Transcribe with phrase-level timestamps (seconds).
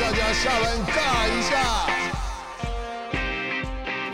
[0.00, 1.58] 大家下班尬一下。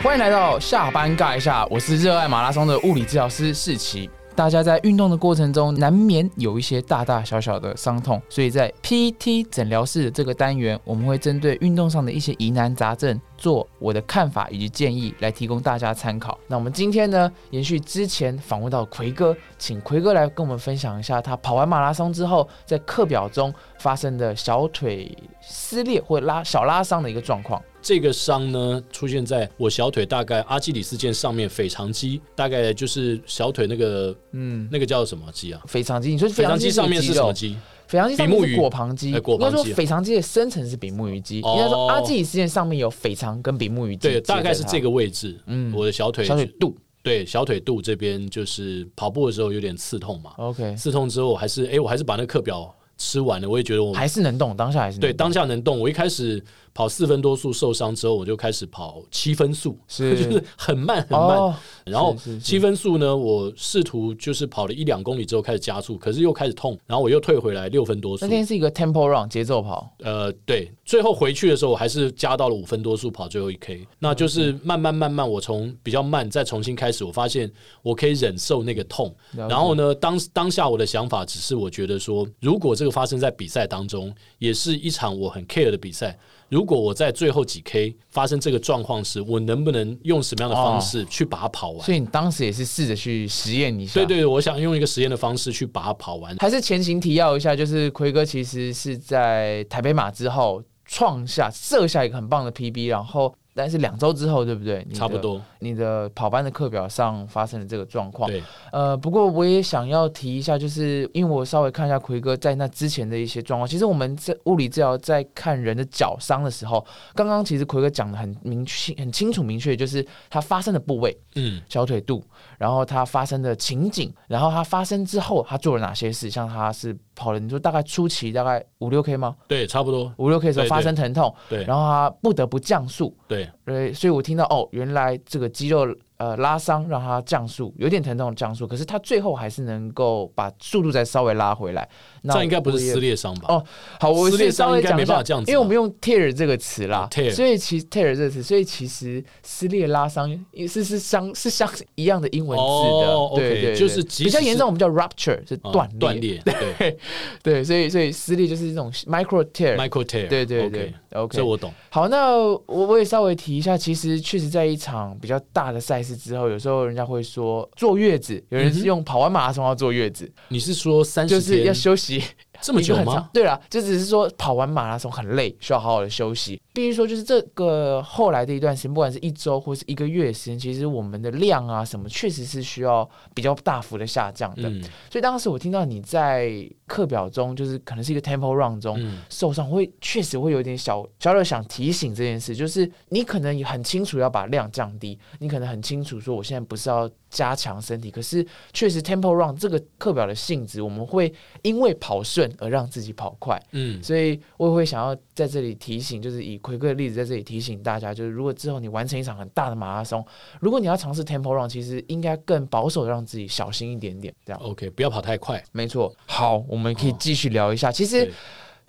[0.03, 4.09] 欢迎来到下班尬一下，我是热爱马拉松的物理治疗师世奇。
[4.39, 16.39] 大家在运动的过程中，难免有一些大大小小的伤痛，所以在 PT 诊疗室的这个单元，我们会针对运动上的一些疑难杂症，做我的看法以及建议，来提供大家参考。
[16.47, 27.61] 那我们今天呢，延续之前访问到奎哥，请奎哥来跟我们分享一下他跑完马拉松之后，在课表中发生的小腿撕裂或拉小拉伤的一个状况。
[27.89, 35.59] 这个伤呢，出现在我小腿大概阿基里斯腱上面腓肠肌，大概就是小腿那个嗯，那个叫什么肌啊？
[35.65, 37.57] 腓肠肌，你说腓肠肌上面是什么肌？
[37.87, 45.35] 腓肠肌上面是比目鱼果旁肌，应该说腓肠肌的深层是比目鱼肌，哦应该说阿基里斯腱上面有腓肠跟比目鱼肌，对，大概是这个个位置。
[45.47, 46.77] 嗯嗯，我的小腿小腿肚。
[47.01, 55.79] 对小腿肚这边就是跑步的时候有点刺痛嘛，OK，刺痛之后我还是哎、我还是把那个课表吃完了，我也觉得我还是能动，当下还是能对当下能动。
[55.79, 56.43] 我一开始
[56.79, 61.37] 跑四分多速受伤之后，我就开始跑七分速，是 就是很慢很慢。
[61.37, 68.31] 哦，然后七分速呢，我试图就是跑了一两公里之后开始加速，可是又开始痛，然后我又退回来六分多速那。
[68.31, 73.85] 天是一个 tempo run 节奏跑，呃，对，最后回去的时候，我还是加到了五分多速跑最后一 K。
[73.99, 79.13] 那就是慢慢慢慢，我从比较慢再重新开始，我发现我可以忍受那个痛。
[79.31, 86.17] 然后呢，当当下我的想法只是我觉得说，如果这个发生在比赛当中，也是一场我很 care 的比赛。
[86.49, 91.85] 如果我在最后几 K 发生这个状况时，我能不能用什么样的方式去把它跑完？
[91.85, 96.35] 所以你当时也是试着去实验一下，对对，对我想用一个实验的方式去把它跑完。
[96.37, 104.85] 还是前情提要一下，就是奎哥其实是在台北马之后创下设下一个很棒的 PB，然后但是两周之后，对不对？
[104.93, 108.29] 差不多，你的跑班的课表上发生了这个状况。
[108.29, 113.67] 对，呃，不过我也想要提一下，就是因为我稍微看一下奎哥在那之前的一些状况。
[113.67, 122.23] 其实我们在物理治疗在看人的脚伤的时候，刚刚其实奎哥讲的很明确、很清楚、明确，就是它发生的部位，嗯，小腿肚，
[122.57, 129.35] 然后它发生的情景，然后它发生之后他做了哪些事，像他是跑了，你说大概初期大概五六 K 吗？
[129.47, 135.85] 对，差不多，五六 K 的时候发生疼痛，对，然后他不得不降速，对，对，所以我听到哦，原来这个肌肉
[136.19, 141.89] 呃拉伤让他降速，有点疼痛降速，可是他最后还是能够把速度再稍微拉回来。
[142.21, 143.45] 那这应该不是撕裂伤吧？
[143.55, 143.65] 哦
[143.99, 147.33] 好，我撕裂伤应该没办法这样子因为我们用 tear 这个词啦哦，tear。
[147.33, 153.75] 所以其 tear 这个词，所以其实撕裂拉伤也是是相是相一样的英文字的，哦对对，对。
[153.75, 156.97] 就是比较严重，我们叫 rupture 是啊断裂，断裂，对。
[157.41, 161.73] 对，所以所以撕裂就是这种 micro tear，，micro tear，对对对，OK，这我懂。
[161.89, 172.23] 好，那我我也稍微提一下，其实确实在一场比较大的赛事之后，有时候人家会说坐月子，有人是用跑完马拉松要坐月子，你是说三十就是要休息
[172.61, 173.29] 这么久吗？
[173.33, 176.61] 对啦，就只是说跑完马拉松很累，需要好好的休息。
[176.79, 184.69] 必须说，就是这个后来的一段时间，不管是一周或是一个月时间，其实我们的量啊什么，确实是需要比较大幅的下降的。
[184.69, 184.81] 嗯。
[185.11, 186.49] 所以当时我听到你在
[186.87, 210.25] 课表中，就是可能是一个 tempo run 中，嗯，受伤，会确实会有点小小的想提醒这件事，就是你可能也很清楚要把量降低，你可能很清楚说我现在不是要加强身体，可是确实 tempo run 这个课表的性质，我们会因为跑顺而让自己跑快，嗯，所以我也会想要在这里提醒，就是以奎哥的例子在这里提醒大家，就是如果之后你完成一场很大的马拉松，
[210.61, 214.61] 如果你要尝试 tempo run，其实应该更保守，让自己小心一点点，这样。
[214.61, 215.61] OK，不要跑太快。
[215.71, 217.91] 没错，好，我们可以继续聊一下。
[217.91, 218.33] 其实对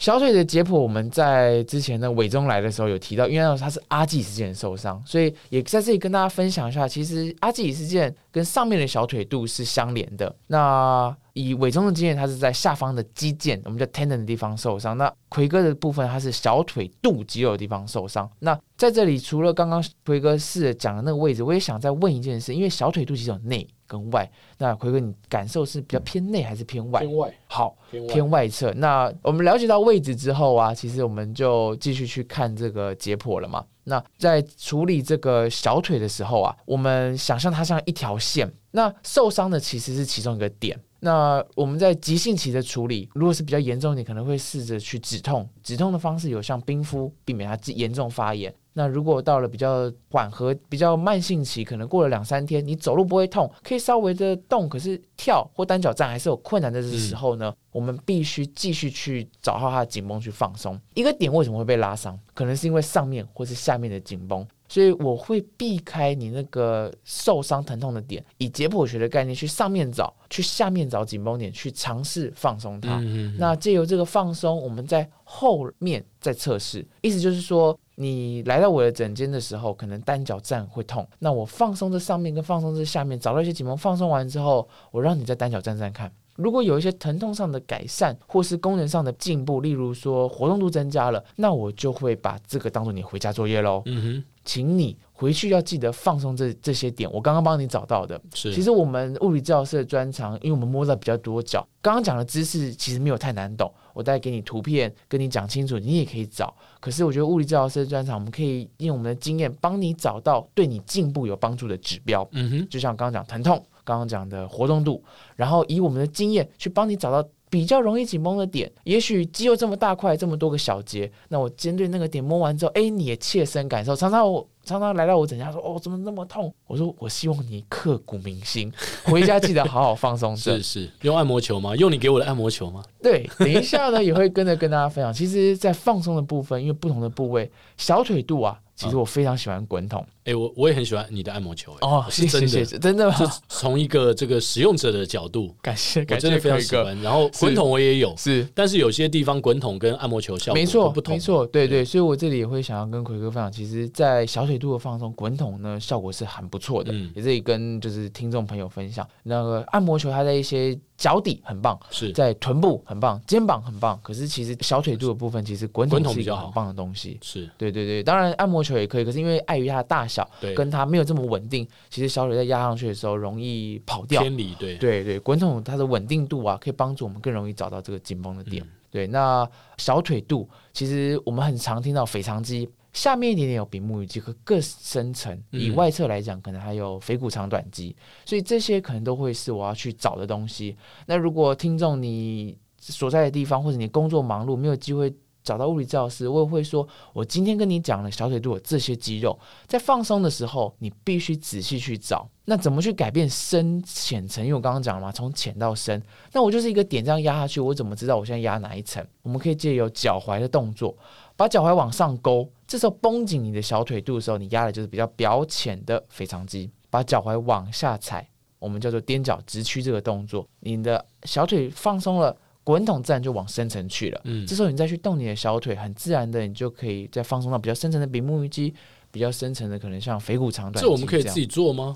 [0.00, 10.34] 小腿的解剖，我们在之前的伟中来的时候有提到，因为他是阿基里斯腱受伤，所以也在这里跟大家分享一下，其实阿基里斯腱跟上面的小腿肚是相连的。
[10.46, 14.96] 那以伟中的经验，他是在下方的肌腱，我们叫 tendon 的地方受伤。
[14.96, 18.26] 那奎哥的部分，他是小腿肚肌肉的地方受伤。
[18.38, 27.00] 那在这里，除了刚刚奎哥试着讲的那个位置，我也想再问一件事，因为小腿肚其实有内跟外，那奎哥你感受是比较偏内还是偏外？
[27.00, 28.72] 偏外，好，偏偏外侧。
[28.74, 33.64] 那我们了解到位置之后啊，其实我们就继续去看这个解剖了嘛。
[33.82, 40.78] 那在处理这个小腿的时候啊，我们想象它像一条线，那受伤的其实是其中一个点。
[41.00, 48.54] 那我们在急性期的处理，如果是比较严重，你可能会试着去止痛，止痛的方式有像冰敷，避免它严重发炎。
[48.72, 60.80] 那如果到了比较缓和、比较慢性期，可能过了两三天，你走路不会痛，可以稍微的动，可是跳或单脚站还是有困难的时候呢，我们必须继续去找到它的紧绷去放松。
[60.94, 62.18] 一个点为什么会被拉伤？
[62.32, 64.46] 可能是因为上面或是下面的紧绷。
[64.68, 73.00] 所以我会避开你那个受伤疼痛的点，以解剖学的概念去上面找，去下面找紧绷点，去尝试放松它。
[73.02, 86.10] 嗯那借由这个放松，我们在后面再测试，意思就是说，你来到我的诊间的时候，可能单脚站会痛，那我放松这上面跟放松这下面，找到一些紧绷，放松完之后，我让你在单脚站站看。
[86.36, 93.82] 如果有一些疼痛上的改善，或是功能上的进步，例如说活动度增加了，那我就会把这个当做你回家作业喽。
[93.84, 98.18] 嗯哼，请你回去要记得放松这这些点，我刚刚帮你找到的。
[98.32, 106.54] 是，其实我们物理治疗师的专长，因为我们摸到比较多脚，刚刚讲的知识其实没有太难懂，我再给你图片跟你讲清楚，你也可以找。
[106.78, 112.26] 可是我觉得物理治疗师的专场，我们可以用我们的经验帮你找到对你进步有帮助的指标。
[112.32, 115.02] 嗯哼，就像刚刚讲疼痛，刚刚讲的活动度，
[115.36, 118.70] 然后以我们的经验去帮你找到比较容易紧绷的点。
[118.84, 123.94] 也许肌肉这么大块，这么多个小节，那我针对那个点摸完之后，哎，你也切身感受。
[123.96, 126.52] 常常我常常来到我诊家说，哦，怎么那么痛？
[126.66, 128.72] 我说我希望你刻骨铭心，
[129.04, 130.62] 回家记得好好放松是。
[130.62, 131.74] 是，用按摩球吗？
[131.76, 132.82] 用你给我的按摩球吗？
[133.02, 135.12] 对，等一下呢 也会跟着跟大家分享。
[135.12, 140.06] 其实，在放松的部分，因为不同的部位，小腿肚啊，其实我非常喜欢滚筒。
[140.24, 143.16] 哎，我我也很喜欢你的按摩球，哎哦，谢是真的，谢谢谢，真的吗？
[143.48, 147.00] 从一个这个使用者的角度，感谢我感谢真的非常，喜欢。
[147.00, 148.46] 然后滚筒我也有，是。
[148.54, 159.06] 但是有些地方滚筒跟按摩球效果没错，不同，没错，对对，所以我这里也会想要跟奎哥分享，其实，在小腿肚的放松，滚筒呢效果是很不错的，嗯也这里跟就是听众朋友分享。
[159.22, 167.18] 那个按摩球，它在一些脚底很棒，是在臀部很棒，肩膀很棒，可是其实小腿肚的部分，其实滚筒是一个很棒的东西。
[167.22, 174.22] 是，对对对，当然按摩球也可以，可是因为碍于它的大小，对，跟它没有这么稳定，其实小腿在压上去的时候容易跑掉。
[174.22, 178.62] 偏离，对，对对，滚筒它的稳定度啊，可以帮助我们更容易找到这个紧绷的点。
[178.62, 182.68] 嗯对，那小腿肚其实我们很常听到腓肠肌，
[183.00, 185.32] 下面一点点有比目鱼肌，和更深层。
[185.52, 190.76] 嗯以外侧来讲，可能还有腓骨长短肌，所以这些可能都会是我要去找的东西。
[191.06, 195.10] 那如果听众你所在的地方或者你工作忙碌，没有机会。
[195.42, 202.28] 找到物理治疗师，我也会说，我今天跟你讲了小腿肚有这些肌肉，在放松的时候，你必须仔细去找。
[202.44, 204.44] 那怎么去改变深浅层？
[204.44, 206.02] 因为我刚刚讲了嘛，从浅到深。
[206.32, 209.04] 那我就是一个点这样压下去，我怎么知道我现在压哪一层？
[209.22, 210.96] 我们可以借由脚踝的动作，
[211.36, 216.70] 把脚踝往上勾，这时候绷紧你的小腿肚的时候，你压的就是比较表浅的腓肠肌。
[216.90, 218.28] 把脚踝往下踩，
[218.58, 222.36] 我们叫做踮脚直屈这个动作，你的小腿放松了。
[222.70, 228.72] 滚筒自然就往深层去了，嗯这时候你再去动你的小腿，很自然的你就可以再放松到比较深层的比目鱼肌，
[229.10, 231.92] 比较深层的可能像腓骨长短肌这我们可以自己做吗？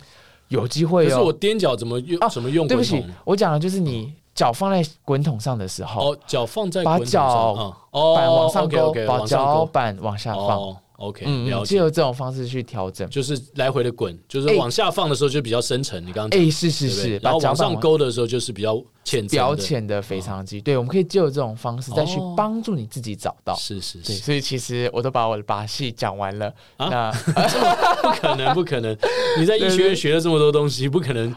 [0.48, 1.08] 有机会哦。
[1.08, 2.28] 可是我踮脚怎么用啊？
[2.28, 10.76] 怎么用对不起？，我讲的就是你脚放在滚筒上的时候，哦，脚放在把滚筒上脚嗯哦，板往上勾把脚板往下放，哦
[11.08, 11.66] ，OK，嗯，了解。
[11.70, 13.08] 借由这种方式去调整。
[13.10, 18.74] 就是来回的滚，就是哎往下放的时候就比较深层，你刚刚哎，是是是，然后往上勾的时候就是比较
[19.04, 23.54] 浅层的表，浅的肥肠肌，对，我们可以借由这种方式再去哦帮助你自己找到。
[23.54, 26.52] 对，是是是，所以其实我都把我的把戏讲完了。
[26.76, 27.12] 啊那
[28.02, 28.96] 不可能不可能，
[29.38, 31.34] 你在医学院学了这么多东西，不可能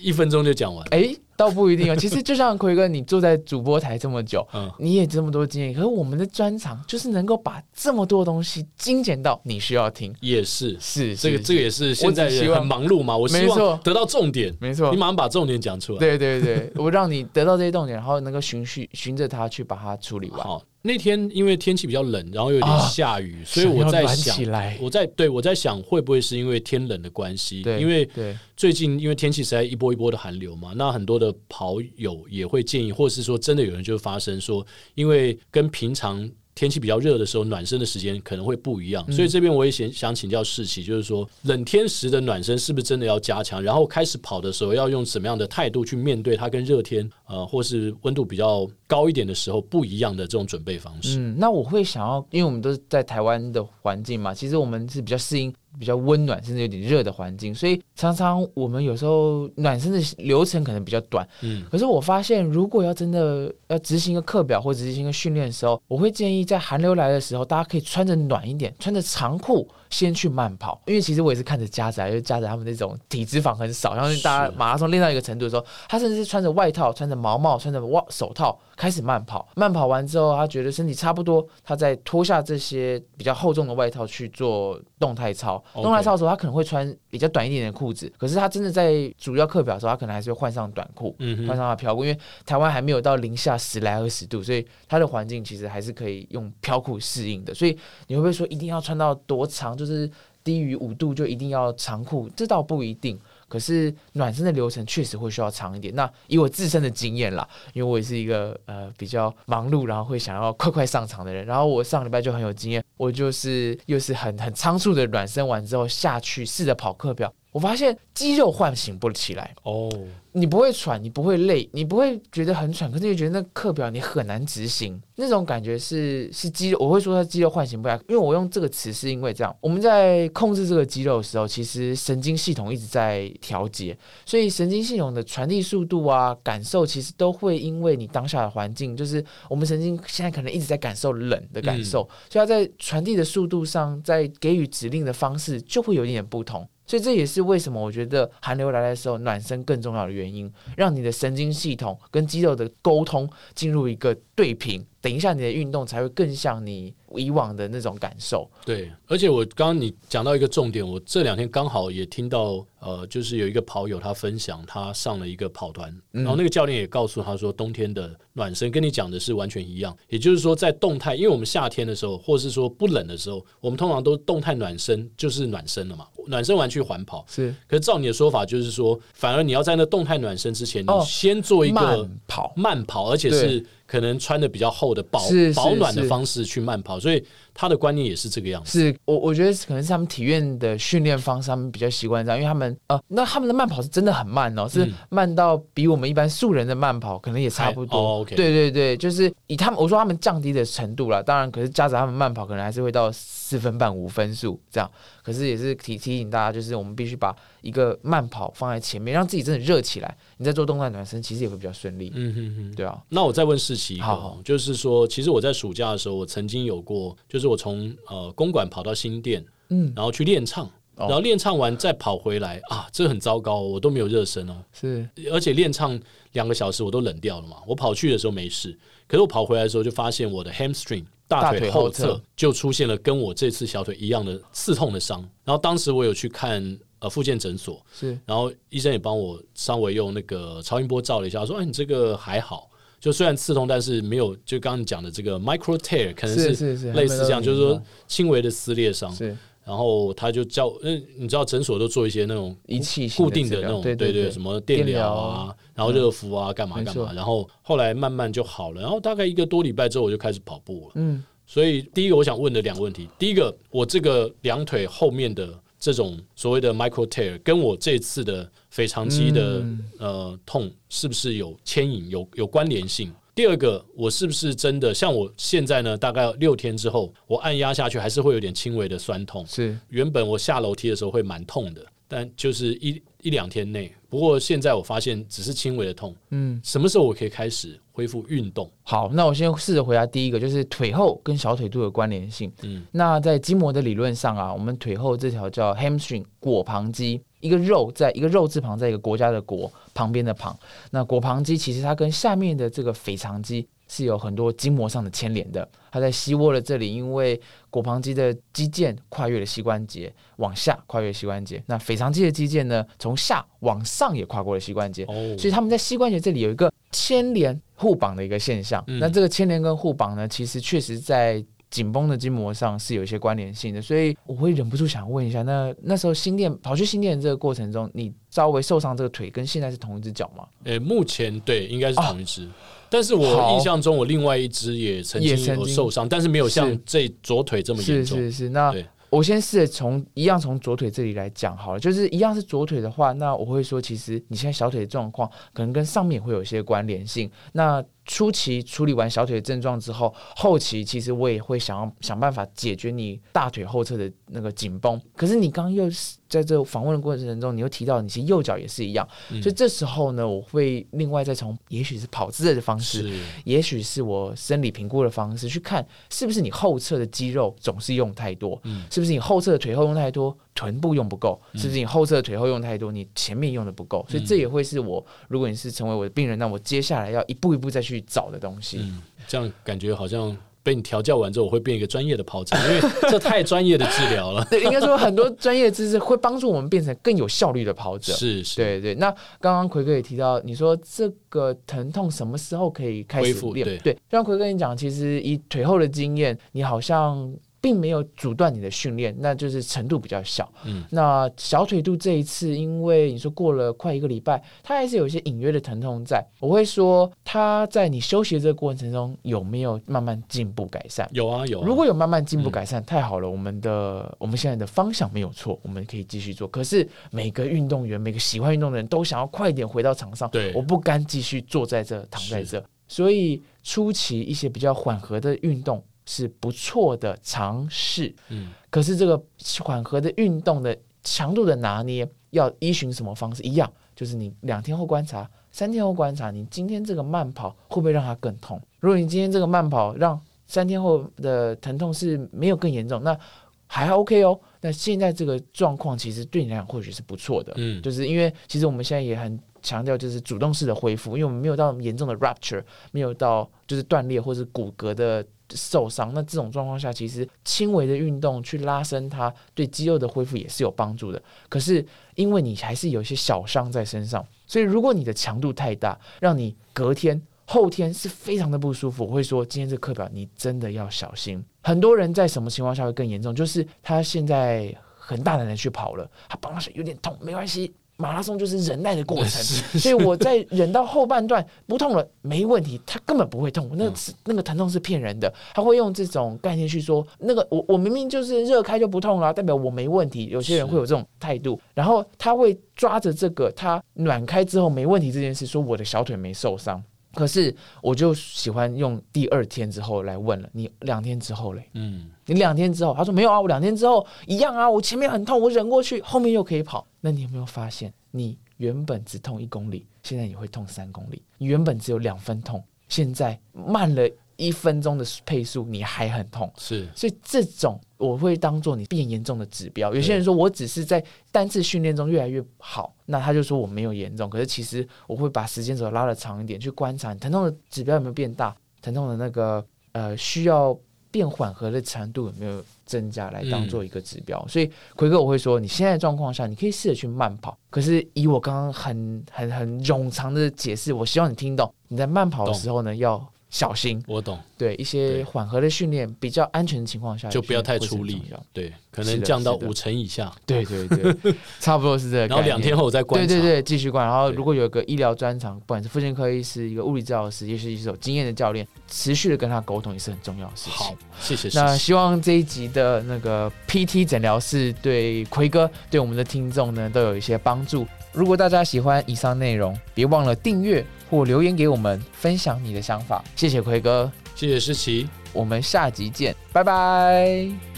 [0.00, 0.86] 一分钟就讲完。
[0.90, 1.96] 哎，倒不一定哦。
[2.00, 10.14] 其实就像奎哥，你坐在主播台这么久，嗯，你也这么多经验，可是我们的专长就是能够把这么多东西精简到你需要听。
[10.20, 10.76] 也是。
[10.80, 15.98] 是这个这个也是现在很忙碌嘛，我希望得到重点，没错你，马上把重点讲出来。
[15.98, 20.40] 对对对，我让你得到这些重点，然后能够循序循着它去把它处理完。
[20.40, 24.36] 好，那天因为天气比较冷，然后有点啊下雨，所以我在想
[24.80, 27.62] 我在对我在想会不会是因为天冷的关系？
[27.78, 28.08] 因为
[28.56, 36.30] 最近因为天气实在一波一波的寒流嘛，那很多的跑友也会建议，或是说真的有人就发生说，因为跟平常。
[36.56, 43.62] 天气比较热的时候，暖身的时间可能会不一样，所以这边我也想想请教世奇，就是说冷天时的暖身是不是真的要加强？
[43.62, 51.18] 然后开始跑的时候要用什么样的态度去面对它跟热天呃或是温度比较高一点的时候不一样的这种准备方式？
[51.18, 61.26] 嗯，那我会想要，因为我们都是在台湾的环境嘛，其实我们是比较适应比较温暖甚至有点热的环境，所以常常我们有时候暖身的流程可能比较短。
[61.42, 70.80] 嗯，可是我发现，如果要真的要执行一个课表或执行一个训练的时候，我会建议在寒流来的时候，大家可以穿着暖一点，穿着长裤先去慢跑。
[70.86, 79.48] 因为其实我也是看着家仔，因为家仔他们那种体脂肪很少，然后大家马拉松练到一个程度的时候，他甚至是穿着外套、穿着毛毛、穿着袜手套开始慢跑。
[79.54, 85.62] 慢跑完之后，他觉得身体差不多，他再脱下这些比较厚重的外套去做动态操。
[85.74, 91.14] 动态操的时候，他可能会穿比较短一点的裤子，可是他真的在主要课表的时候，他可能还是会换上短裤。
[91.46, 97.54] 换上他飘裤，因为台湾还没有到零下十来二十度，所以他的环境其实还是可以用飘裤适应的。
[97.54, 97.76] 所以
[98.06, 99.75] 你会不会说一定要穿到多长？
[99.76, 100.10] 就是
[100.42, 103.18] 低于五度就一定要长裤，这倒不一定。
[103.48, 105.94] 可是暖身的流程确实会需要长一点。
[105.94, 111.46] 那以我自身的经验啦，因为我也是一个呃比较忙碌，然后会想要快快上场的人。
[111.46, 119.54] 然后我上礼拜就很有经验，我就是又是很很仓促的暖身完之后下去试着跑课表，我发现肌肉唤醒不起来。
[119.62, 119.90] 哦，
[120.32, 146.68] 你不会喘，你不会累，你不会觉得很喘，可是你觉得那课表你很难执行，那种感觉是是肌肉，我会说它肌肉唤醒不来，因为我用这个词是因为这样，我们在控制这个肌肉的时候，其实神经系统一直在调节，所以神经系统的传递速度啊、感受，其实都会因为你当下的环境，就是我们神经现在可能一直在感受冷的感受，所以它在传递的速度上，在给予指令的方式就会有一点不同。
[146.86, 158.50] 所以这也是为什么我觉得寒流来的时候暖身更重要的原因，让你的神经系统跟肌肉的沟通进入一个对平，等一下你的运动才会更像你以往的那种感受。
[158.64, 177.24] 对，而且我刚刚你讲到一个重点，我这两天刚好也听到，呃，就是有一个跑友他分享，他上了一个跑团，然后那个教练也告诉他说，冬天的暖身跟你讲的是完全一样，也就是说在动态，因为我们夏天的时候，或是说不冷的时候，我们通常都动态暖身，就是暖身了嘛，暖身完去环跑。
[177.28, 185.20] 是可是照你的说法，就是说，反而你要在那动态暖身之前，你哦先做一个慢跑慢跑，而且是可能穿的比较厚的保
[185.54, 187.24] 保暖的方式去慢跑，所以
[187.56, 188.78] 他的观念也是这个样子。
[188.78, 198.24] 是我我觉得可能是他们体院的训练方式，他们比较习惯这样，因为他们呃，那他们的慢跑是真的很慢哦，是嗯慢到比我们一般素人的慢跑可能也差不多。
[198.26, 204.90] 对对对，就是以他们我说他们降低的程度啦，当然可是加上他们慢跑可能还是会到四分半五分数这样，
[205.22, 212.12] 可是也是提提醒大家，就是我们必须把一个慢跑放在前面，让自己真的热起来，你在做动态暖身其实也会比较顺利。
[212.14, 212.74] 嗯哼哼。
[212.76, 221.06] 对啊，那我再问世奇一个好哦，就是说，其实我在暑假的时候，我曾经有过，就是我从呃公馆跑到新店，嗯，然后去练唱，哦。
[221.06, 225.08] 然后练唱完再跑回来啊，这很糟糕哦，我都没有热身哦，是。
[225.30, 225.98] 而且练唱
[226.32, 227.56] 两个小时我都冷掉了嘛。
[227.66, 228.76] 我跑去的时候没事，
[229.06, 232.22] 可是我跑回来的时候就发现我的 hamstring 大大腿后侧侧。
[232.36, 235.20] 就出现了跟我这次小腿一样的刺痛的伤。
[235.44, 238.18] 然后当时我有去看呃复健诊所，是。
[238.24, 242.70] 然后医生也帮我稍微用那个超音波照了一下，说：“哎，你这个还好，
[243.06, 249.08] 就虽然刺痛，但是没有就刚刚你讲的这个 micro tear，可能是类似这样，就是说轻微的撕裂伤。
[249.14, 256.92] 是然后他就叫，嗯，你知道诊所都做一些那种仪器固定的那种，对对对什么电疗啊，然后热敷啊，干嘛干嘛。
[256.92, 260.92] 错然后后来慢慢就好了，然后大概一个多礼拜之后，我就开始跑步了。
[260.96, 265.48] 嗯所以第一个我想问的两个问题，第一个，我这个两腿后面的
[265.78, 273.12] 这种所谓的 micro tear，跟我这次的腓肠肌的、嗯呃痛是不是有牵引、有有关联性？
[273.34, 275.94] 第二个，我是不是真的像我现在呢？
[275.94, 279.46] 大概六天之后，我按压下去还是会有点轻微的酸痛。
[279.46, 283.92] 是原本我下楼梯的时候会蛮痛的，但就是一一两天内。
[284.08, 286.14] 不过现在我发现只是轻微的痛。
[286.30, 286.60] 嗯。
[286.64, 288.70] 什么时候我可以开始恢复运动？
[288.82, 292.50] 好，那我先试着回答第一个，就是腿后跟小腿肚的关联性。
[292.62, 300.56] 嗯那在筋膜的理论上啊，我们腿后这条叫 hamstring 果旁肌，一个肉在一个肉字旁，在一个国家的国旁边的旁。
[300.90, 305.68] 那果旁肌其实它跟下面的这个腓肠肌是有很多筋膜上的牵连的。
[305.90, 307.40] 它在膝窝的这里，因为
[307.70, 311.62] 果旁肌的肌腱跨越了膝关节，往下跨越膝关节。
[311.66, 315.04] 那腓肠肌的肌腱呢，从下往上也跨过了膝关节。
[315.04, 318.84] 哦，所以他们在膝关节这里有一个牵连互绑的一个现象。
[318.88, 323.80] 嗯那这个牵连跟互绑呢，其实确实在紧绷的筋膜上是有一些关联性的。
[323.80, 330.46] 所以我会忍不住想问一下，那那时候新店跑去新店这个过程中，你稍微受伤这个腿跟现在是同一只脚吗？
[330.64, 332.48] 诶、目前对应该是同一只，
[332.90, 338.18] 但是我印象中我另外一只也曾经受伤，但是没有像这左腿这么严重。
[338.18, 338.74] 是是是，那
[339.08, 347.30] 我先试着从一样从左腿这里来讲好了，就是一样是左腿的话，那我会说，其实你现在小腿的状况可能跟上面会有一些关联性。
[347.52, 355.00] 那初期处理完小腿的症状之后，后期其实我也会想要想办法解决你大腿后侧的那个紧绷。
[355.16, 363.12] 可是你刚刚又是在这访问的过程中，你又提到你其实右脚也是一样，嗯所以这时候呢，我会另外再从也许是跑姿的方式，
[363.44, 378.78] 也许是我生理评估的方式去看，是不是你后侧的肌肉总是用太多，嗯是不是你后侧的腿后用太多，臀部用不够，是不是你后侧腿后用太多，你前面用的不够，所以这也会是我，如果你是成为我的病人，那我接下来要一步一步再去找的东西。
[378.80, 384.42] 嗯，这样感觉好像被你调教完之后，我会变一个专业的跑者，因为这太专业的治疗了。
[384.50, 388.14] 对，应该说很多专业知识会帮助我们变成更有效率的跑者。
[388.14, 393.34] 是是，对对，那刚刚奎哥也提到，你说这个疼痛什么时候可以开始练？
[393.34, 397.30] 恢复对对，就像奎哥你讲，其实以腿后的经验，你好像。
[397.66, 400.48] 并没有阻断你的训练，那就是程度比较小。
[400.64, 406.24] 嗯，那小腿肚这一次，因为你说过了快一个礼拜，它还是有一些隐约的疼痛在。
[406.38, 411.08] 我会说，它在你休息的这个过程中有没有慢慢进步改善？
[411.10, 411.66] 有啊有啊。
[411.66, 416.46] 如果有慢慢进步改善，太好了，我们的我们现在的方向没有错，我们可以继续做。
[416.46, 428.14] 可是每个运动员，每个喜欢运动的人都想要快点回到场上，对我不甘继续坐在这躺在这，所以初期一些比较缓和的运动是不错的尝试。
[428.30, 429.22] 嗯，可是这个
[429.62, 433.42] 缓和的运动的强度的拿捏，要依循什么方式？
[433.42, 438.60] 一样，就是你两天后观察，三天后观察，你今天这个慢跑会不会让它更痛？
[438.80, 443.18] 如果你今天这个慢跑让三天后的疼痛是没有更严重，那
[443.66, 444.38] 还 OK 哦。
[444.60, 456.12] 那现在这个状况其实对你来讲或许是不错的，嗯就是因为其实我们现在也很强调就是主动式的恢复，因为我们没有到严重的 rupture，没有到就是断裂或是骨骼的受伤。
[456.14, 461.22] 那这种状况下，其实轻微的运动去拉伸它，对肌肉的恢复也是有帮助的。
[461.48, 461.84] 可是
[462.14, 467.20] 因为你还是有一些小伤在身上，所以如果你的强度太大，让你隔天。
[467.48, 471.40] 后天是非常的不舒服，我会说今天这课表你真的要小心。
[471.62, 473.32] 很多人在什么情况下会更严重？
[473.32, 479.42] 就是他现在很大胆的去跑了，他跑上有点痛，没关系，马拉松就是忍耐的过程，
[479.80, 490.26] 所以我在忍到后半段不痛了，没问题，他根本不会痛，那是那个疼痛是骗人的，他会用这种概念去说，那个我我明明就是热开就不痛了，代表我没问题。
[490.26, 496.82] 有些人会有这种态度，然后他会抓着这个他暖开之后没问题这件事，说我的小腿没受伤。
[497.16, 501.66] 可是我就喜欢用第二天之后来问了，你两天之后嘞？
[501.72, 506.86] 嗯，你两天之后，他说没有啊，我两天之后一样啊，我前面很痛，我忍过去，后面又可以跑。
[507.00, 511.22] 那你有没有发现，你原本只痛一公里，现在你会痛三公里？
[511.38, 514.06] 你原本只有两分痛，现在慢了
[514.36, 516.52] 一分钟的配速，你还很痛。
[516.58, 519.94] 是所以这种我会当做你变严重的指标。
[519.94, 521.02] 有些人说我只是在
[521.32, 524.28] 单次训练中越来越好，那他就说我没有严重。
[524.28, 530.78] 可是其实我会把时间轴拉的长一点，去观察你疼痛的指标有没有变大，疼痛的那个呃需要
[531.10, 534.46] 变缓和的程度有没有增加，来当做一个指标。
[534.46, 537.56] 所以奎哥我会说，你现在状况下，你可以试着去慢跑。
[537.70, 543.26] 可是以我刚刚很很很冗长的解释，我希望你听懂，你在慢跑的时候呢要。
[543.48, 548.20] 小心，我懂，对一些缓和的训练，比较安全的情况下，就不要太出力
[548.52, 552.26] 对，可能降到五成以下，对对对， 差不多是这个。
[552.26, 553.26] 然后两天后再观察。
[553.26, 554.04] 对对对，继续观。
[554.04, 561.48] 然后如果有一个医疗专长，不管是妇产科医师、一个物理治疗师，也是一有经验的教练，持续的跟他沟通也是很重要的事情好。，谢谢。
[561.48, 567.86] 谢谢那希望这一集的那个 PT 诊疗室对奎哥、对我们的听众呢都有一些帮助。
[568.16, 573.22] 如果大家喜欢以上内容，别忘了订阅或留言给我们，分享你的想法。
[573.36, 575.06] 谢谢奎哥，谢谢诗琪。
[575.34, 577.75] 我们下集见，拜拜。